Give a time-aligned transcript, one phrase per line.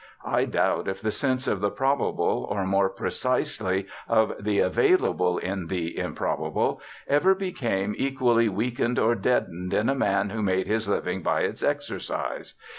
[0.25, 5.67] I doubt if the sense of the probable, or, more precisely, of the available in
[5.67, 11.21] the improbable, ever became equally weakened or deadened in a man who made his living
[11.21, 12.55] by its exercise.